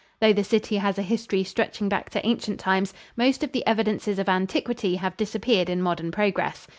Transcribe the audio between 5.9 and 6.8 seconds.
progress.